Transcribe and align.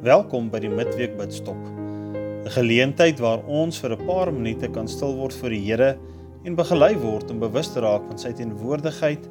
Welkom 0.00 0.46
by 0.48 0.62
die 0.64 0.70
midweek 0.72 1.18
bidstop. 1.18 1.58
'n 1.60 2.48
Geleentheid 2.54 3.18
waar 3.20 3.42
ons 3.44 3.76
vir 3.82 3.92
'n 3.92 4.06
paar 4.08 4.30
minute 4.32 4.68
kan 4.72 4.86
stil 4.88 5.12
word 5.12 5.34
voor 5.36 5.52
die 5.52 5.60
Here 5.60 5.98
en 6.44 6.56
begelei 6.56 6.96
word 6.96 7.30
om 7.30 7.38
bewus 7.38 7.68
te 7.68 7.80
raak 7.84 8.06
van 8.08 8.16
sy 8.16 8.32
teenwoordigheid, 8.32 9.28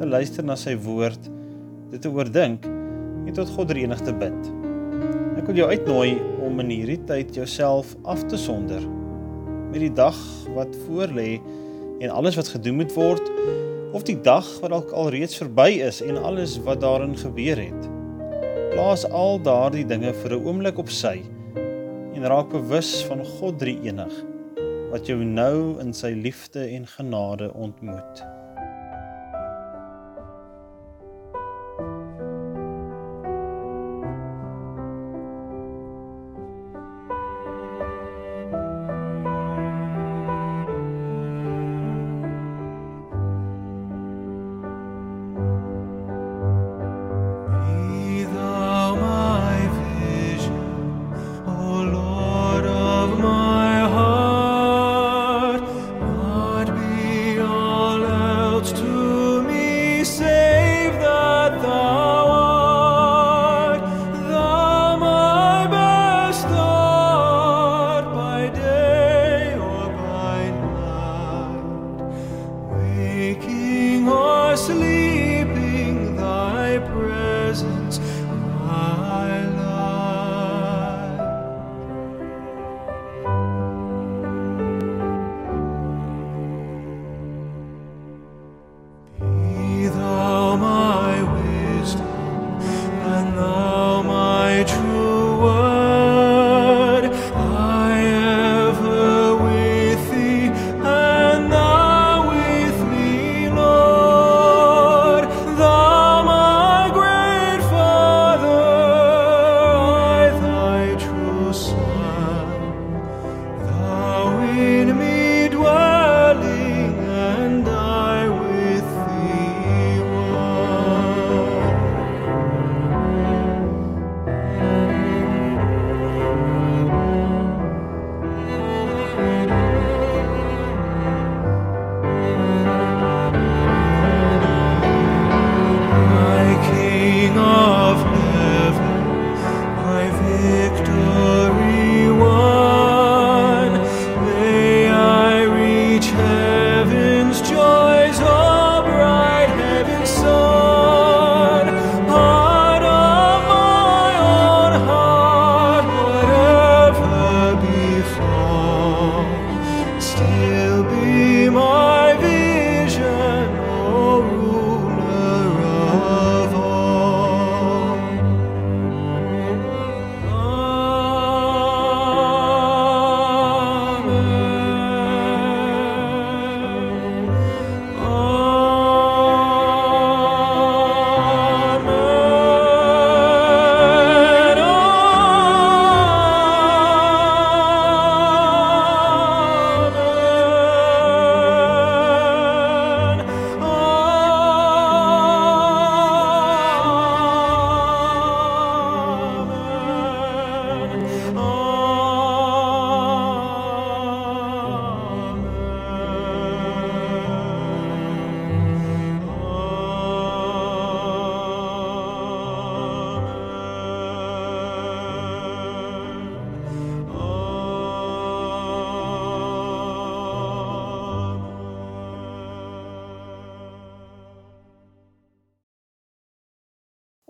te 0.00 0.06
luister 0.06 0.42
na 0.42 0.56
sy 0.56 0.74
woord, 0.74 1.30
dit 1.92 2.02
te 2.02 2.10
oordink 2.10 2.66
en 2.66 3.32
tot 3.32 3.54
God 3.54 3.70
verenig 3.70 4.02
te 4.02 4.12
bid. 4.12 4.50
Ek 5.38 5.46
wil 5.46 5.54
jou 5.54 5.70
uitnooi 5.70 6.18
om 6.42 6.58
in 6.58 6.70
hierdie 6.74 7.04
tyd 7.06 7.30
jouself 7.34 7.94
af 8.02 8.26
te 8.26 8.36
sonder 8.36 8.82
met 9.70 9.78
die 9.78 9.94
dag 9.94 10.18
wat 10.56 10.74
voorlê 10.88 11.38
en 12.00 12.10
alles 12.10 12.34
wat 12.34 12.48
gedoen 12.48 12.82
moet 12.82 12.92
word 12.98 13.30
of 13.92 14.02
die 14.02 14.18
dag 14.20 14.60
wat 14.60 14.70
dalk 14.70 14.90
al 14.90 15.14
reeds 15.14 15.38
verby 15.38 15.70
is 15.86 16.02
en 16.02 16.18
alles 16.18 16.58
wat 16.66 16.80
daarin 16.80 17.14
gebeur 17.14 17.62
het. 17.62 17.99
Plaas 18.70 19.02
al 19.10 19.40
daardie 19.42 19.82
dinge 19.82 20.12
vir 20.14 20.32
'n 20.36 20.44
oomblik 20.46 20.78
op 20.78 20.90
sy 20.94 21.16
en 22.14 22.26
raak 22.32 22.52
bewus 22.54 22.90
van 23.08 23.24
God 23.26 23.58
drie 23.58 23.78
enig 23.82 24.12
wat 24.92 25.06
jou 25.10 25.18
nou 25.24 25.80
in 25.82 25.90
sy 25.94 26.12
liefde 26.14 26.62
en 26.76 26.86
genade 26.86 27.50
ontmoet. 27.54 28.22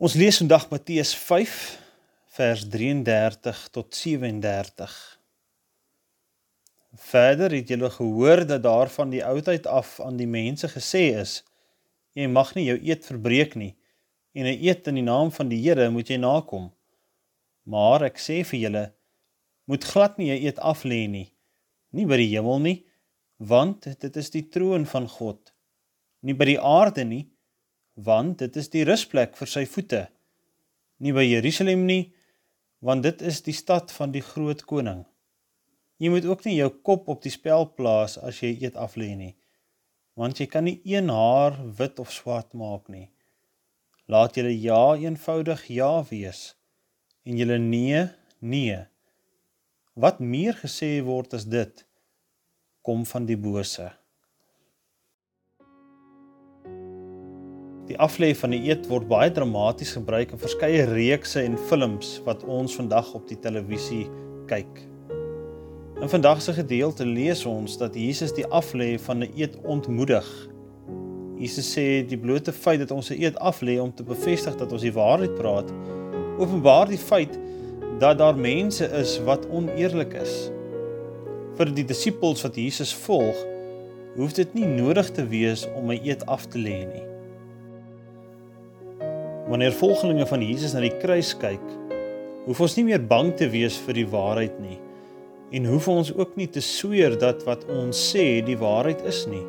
Ons 0.00 0.14
lees 0.16 0.38
vandag 0.40 0.62
Matteus 0.70 1.10
5 1.12 1.54
vers 2.32 2.62
33 2.72 3.58
tot 3.68 3.92
37. 3.92 4.92
Verder 7.10 7.52
het 7.52 7.68
julle 7.68 7.90
gehoor 7.92 8.46
dat 8.48 8.62
daar 8.64 8.88
van 8.88 9.10
die 9.12 9.20
oudheid 9.20 9.66
af 9.68 9.98
aan 10.00 10.16
die 10.16 10.28
mense 10.30 10.70
gesê 10.72 11.02
is: 11.20 11.34
Jy 12.16 12.30
mag 12.32 12.54
nie 12.56 12.64
jou 12.70 12.78
eed 12.80 13.04
verbreek 13.04 13.58
nie 13.60 13.74
en 14.32 14.48
'n 14.48 14.56
eed 14.56 14.88
in 14.88 15.02
die 15.02 15.04
naam 15.04 15.28
van 15.36 15.52
die 15.52 15.60
Here 15.60 15.90
moet 15.90 16.08
jy 16.08 16.16
nakom. 16.16 16.72
Maar 17.68 18.08
ek 18.08 18.16
sê 18.16 18.40
vir 18.40 18.60
julle, 18.60 18.86
moet 19.68 19.84
glad 19.84 20.16
nie 20.16 20.30
'n 20.30 20.46
eed 20.46 20.58
af 20.60 20.84
lê 20.84 21.08
nie, 21.08 21.28
nie 21.92 22.06
by 22.06 22.16
die 22.16 22.32
hemel 22.32 22.58
nie, 22.58 22.86
want 23.36 24.00
dit 24.00 24.16
is 24.16 24.30
die 24.30 24.48
troon 24.48 24.86
van 24.86 25.08
God, 25.08 25.52
nie 26.22 26.32
by 26.34 26.44
die 26.44 26.60
aarde 26.60 27.04
nie, 27.04 27.28
want 28.04 28.38
dit 28.38 28.56
is 28.56 28.70
die 28.72 28.84
rusplek 28.88 29.36
vir 29.38 29.50
sy 29.50 29.66
voete. 29.68 30.06
Nie 31.00 31.12
by 31.16 31.24
Jerusalem 31.24 31.86
nie, 31.88 32.12
want 32.80 33.04
dit 33.04 33.22
is 33.22 33.42
die 33.44 33.56
stad 33.56 33.92
van 33.92 34.12
die 34.14 34.24
groot 34.24 34.64
koning. 34.68 35.04
Jy 36.00 36.12
moet 36.12 36.26
ook 36.28 36.46
nie 36.46 36.56
jou 36.56 36.70
kop 36.86 37.08
op 37.12 37.20
die 37.24 37.32
spel 37.32 37.66
plaas 37.76 38.16
as 38.16 38.40
jy 38.40 38.54
eet 38.64 38.78
af 38.80 38.96
lê 39.00 39.12
nie, 39.16 39.34
want 40.16 40.40
jy 40.40 40.46
kan 40.48 40.64
nie 40.64 40.80
een 40.88 41.12
haar 41.12 41.58
wit 41.76 42.00
of 42.00 42.12
swart 42.12 42.56
maak 42.56 42.88
nie. 42.88 43.10
Laat 44.10 44.36
julle 44.36 44.54
ja 44.56 44.96
eenvoudig 44.98 45.68
ja 45.70 45.92
wees 46.08 46.54
en 47.28 47.36
julle 47.36 47.58
nee 47.60 48.08
nee. 48.40 48.78
Wat 49.94 50.20
meer 50.20 50.56
gesê 50.56 50.98
word 51.04 51.36
as 51.36 51.44
dit 51.44 51.84
kom 52.82 53.04
van 53.06 53.26
die 53.28 53.36
bose. 53.36 53.90
Die 57.90 57.98
aflê 57.98 58.28
van 58.38 58.52
die 58.54 58.68
eed 58.68 58.84
word 58.86 59.08
baie 59.10 59.32
dramaties 59.34 59.96
gebruik 59.96 60.30
in 60.30 60.38
verskeie 60.38 60.84
reekse 60.86 61.40
en 61.42 61.56
films 61.66 62.20
wat 62.22 62.44
ons 62.46 62.76
vandag 62.78 63.08
op 63.18 63.24
die 63.26 63.38
televisie 63.42 64.04
kyk. 64.46 64.78
In 65.98 66.12
vandag 66.12 66.38
se 66.44 66.54
gedeelte 66.54 67.02
lees 67.08 67.42
ons 67.50 67.74
dat 67.80 67.98
Jesus 67.98 68.30
die 68.36 68.46
aflê 68.46 68.92
van 69.08 69.24
'n 69.24 69.32
eed 69.34 69.58
ontmoedig. 69.66 70.30
Jesus 71.36 71.74
sê 71.74 72.06
die 72.06 72.18
blote 72.18 72.52
feit 72.52 72.78
dat 72.78 72.94
ons 72.94 73.10
'n 73.10 73.18
eed 73.18 73.34
aflê 73.42 73.80
om 73.82 73.92
te 73.92 74.06
bevestig 74.06 74.54
dat 74.56 74.72
ons 74.72 74.86
die 74.86 74.94
waarheid 74.94 75.34
praat, 75.34 75.74
openbaar 76.38 76.86
die 76.86 77.04
feit 77.10 77.38
dat 77.98 78.18
daar 78.18 78.36
mense 78.36 78.86
is 78.86 79.18
wat 79.24 79.50
oneerlik 79.50 80.14
is. 80.14 80.50
Vir 81.56 81.74
die 81.74 81.84
disippels 81.84 82.42
wat 82.42 82.56
Jesus 82.56 82.94
volg, 82.94 83.36
hoef 84.14 84.32
dit 84.32 84.54
nie 84.54 84.66
nodig 84.66 85.10
te 85.10 85.26
wees 85.26 85.66
om 85.74 85.90
'n 85.90 86.00
eed 86.04 86.26
af 86.26 86.46
te 86.46 86.58
lê 86.58 86.86
nie. 86.86 87.09
Wanneer 89.50 89.72
volgelinge 89.74 90.26
van 90.30 90.42
Jesus 90.46 90.76
na 90.76 90.80
die 90.84 90.92
kruis 91.02 91.32
kyk, 91.34 91.64
hoef 92.44 92.60
ons 92.62 92.76
nie 92.78 92.84
meer 92.86 93.00
bang 93.02 93.32
te 93.34 93.48
wees 93.50 93.74
vir 93.82 93.96
die 93.98 94.06
waarheid 94.06 94.60
nie 94.62 94.76
en 95.50 95.64
hoef 95.66 95.88
ons 95.90 96.12
ook 96.14 96.36
nie 96.38 96.46
te 96.46 96.62
sweer 96.62 97.16
dat 97.18 97.42
wat 97.48 97.64
ons 97.74 97.98
sê 98.12 98.38
die 98.46 98.54
waarheid 98.60 99.00
is 99.10 99.24
nie. 99.26 99.42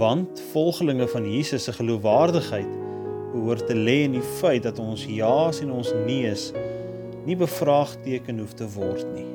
Want 0.00 0.40
volgelinge 0.54 1.04
van 1.12 1.28
Jesus 1.28 1.66
se 1.68 1.74
geloofwaardigheid 1.76 2.72
behoort 3.34 3.66
te 3.68 3.76
lê 3.76 3.98
in 4.06 4.16
die 4.16 4.24
feit 4.40 4.64
dat 4.64 4.80
ons 4.80 5.04
ja's 5.04 5.60
en 5.60 5.74
ons 5.76 5.92
nee's 6.06 6.48
nie 7.28 7.36
bevraagteken 7.36 8.40
hoef 8.40 8.56
te 8.56 8.70
word 8.78 9.04
nie. 9.12 9.28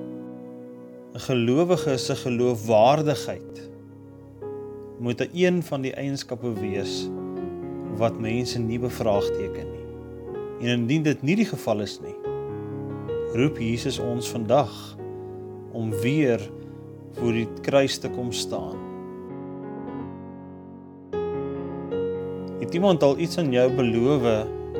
'n 1.13 1.21
Gelowige 1.29 1.97
se 1.97 2.17
geloofwaardigheid 2.25 3.69
moet 4.97 5.21
'n 5.21 5.29
een 5.33 5.63
van 5.63 5.85
die 5.85 5.93
eienskappe 5.93 6.57
wees 6.57 7.05
wat 7.97 8.19
mense 8.21 8.59
nie 8.59 8.79
bevraagteken 8.79 9.71
nie. 9.71 9.85
En 10.59 10.73
indien 10.81 11.03
dit 11.03 11.21
nie 11.23 11.37
die 11.39 11.47
geval 11.47 11.81
is 11.85 11.97
nie, 12.03 12.15
roep 13.37 13.59
Jesus 13.61 13.99
ons 14.03 14.29
vandag 14.29 14.73
om 15.73 15.91
weer 16.03 16.43
voor 17.17 17.35
die 17.35 17.47
kruis 17.65 17.97
te 17.97 18.11
kom 18.11 18.31
staan. 18.35 18.77
Het 22.59 22.73
iemand 22.73 23.03
al 23.03 23.17
iets 23.17 23.37
aan 23.37 23.51
jou 23.51 23.69
beloof 23.73 24.25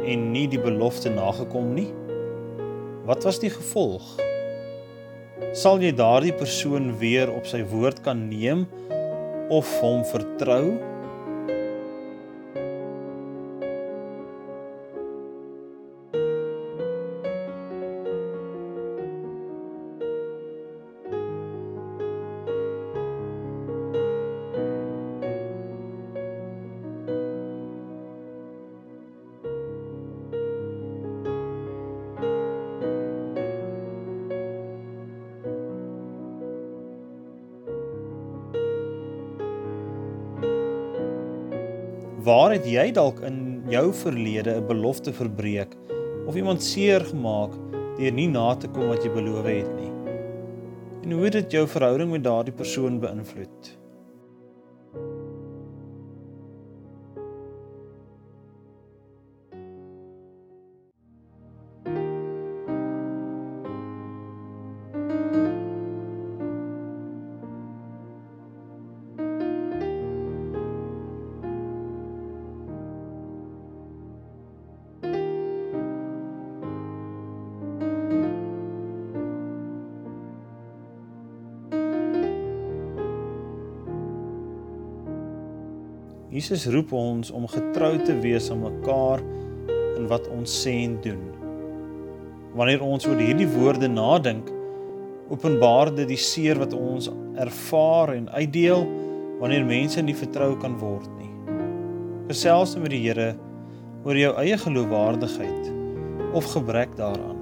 en 0.04 0.32
nie 0.32 0.48
die 0.52 0.60
belofte 0.62 1.10
nagekom 1.10 1.74
nie? 1.74 1.88
Wat 3.08 3.24
was 3.24 3.40
die 3.42 3.50
gevolg? 3.50 4.06
Sal 5.58 5.80
jy 5.82 5.94
daardie 5.96 6.36
persoon 6.36 6.92
weer 7.00 7.32
op 7.34 7.48
sy 7.50 7.64
woord 7.72 8.04
kan 8.06 8.28
neem 8.30 8.68
of 9.50 9.70
hom 9.82 10.04
vertrou? 10.06 10.76
Waar 42.30 42.52
het 42.54 42.66
jy 42.70 42.92
dalk 42.94 43.24
in 43.26 43.64
jou 43.74 43.88
verlede 44.04 44.52
'n 44.60 44.68
belofte 44.70 45.14
verbreek 45.14 45.72
of 46.28 46.36
iemand 46.36 46.62
seer 46.62 47.02
gemaak 47.02 47.56
deur 47.98 48.12
nie 48.14 48.28
na 48.28 48.54
te 48.54 48.68
kom 48.68 48.88
wat 48.88 49.02
jy 49.04 49.10
beloof 49.10 49.46
het 49.50 49.72
nie? 49.80 49.90
En 51.04 51.12
hoe 51.12 51.24
het 51.24 51.34
dit 51.34 51.52
jou 51.52 51.68
verhouding 51.68 52.12
met 52.12 52.24
daardie 52.24 52.54
persoon 52.54 53.00
beïnvloed? 53.00 53.79
Jesus 86.40 86.70
roep 86.72 86.94
ons 86.96 87.34
om 87.36 87.44
getrou 87.52 87.98
te 88.08 88.14
wees 88.24 88.46
aan 88.54 88.62
mekaar 88.64 89.20
in 89.98 90.06
wat 90.08 90.28
ons 90.32 90.54
sê 90.62 90.72
en 90.86 90.94
doen. 91.04 91.20
Wanneer 92.56 92.84
ons 92.86 93.08
oor 93.10 93.20
hierdie 93.20 93.48
woorde 93.58 93.90
nadink, 93.92 94.48
openbaar 95.28 95.92
dit 95.98 96.08
die 96.14 96.22
seer 96.22 96.62
wat 96.62 96.72
ons 96.78 97.10
ervaar 97.44 98.14
en 98.14 98.30
uitdeel 98.32 98.88
wanneer 99.42 99.68
mense 99.68 100.00
nie 100.06 100.16
vertrou 100.16 100.54
kan 100.64 100.78
word 100.80 101.12
nie. 101.18 101.28
Gesels 102.32 102.78
met 102.80 102.96
die 102.96 103.02
Here 103.04 103.34
oor 104.08 104.16
jou 104.16 104.32
eie 104.40 104.56
geloofwaardigheid 104.64 105.74
of 106.40 106.48
gebrek 106.54 106.96
daaraan. 106.96 107.39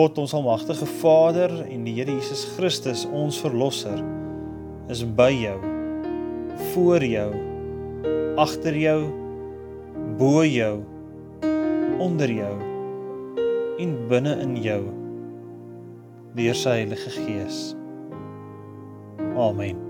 God 0.00 0.16
ons 0.16 0.32
almagtige 0.32 0.86
Vader 1.02 1.52
en 1.66 1.82
die 1.84 1.92
Here 1.98 2.14
Jesus 2.14 2.46
Christus 2.54 3.02
ons 3.04 3.36
verlosser 3.42 3.98
is 4.88 5.02
by 5.04 5.28
jou 5.34 5.58
voor 6.70 7.04
jou 7.04 7.26
agter 8.40 8.78
jou 8.80 9.02
bo 10.16 10.40
jou 10.46 10.78
onder 12.00 12.32
jou 12.32 12.54
en 13.84 13.94
binne 14.08 14.34
in 14.46 14.56
jou 14.64 14.80
deur 16.40 16.56
sy 16.56 16.78
Heilige 16.80 17.12
Gees. 17.20 17.62
Amen. 19.36 19.89